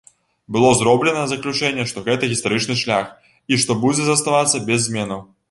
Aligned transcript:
Было 0.55 0.69
зроблена 0.79 1.23
заключэнне, 1.33 1.85
што 1.91 2.03
гэта 2.07 2.31
гістарычны 2.33 2.79
шлях 2.81 3.13
і 3.53 3.61
што 3.67 3.79
будзе 3.87 4.09
заставацца 4.11 4.65
без 4.73 4.79
зменаў. 4.89 5.25